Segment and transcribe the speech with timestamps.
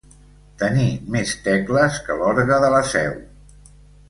[0.61, 3.15] Tenir més tecles que l'orgue de la Seu.